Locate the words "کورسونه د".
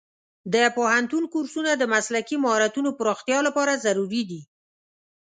1.33-1.83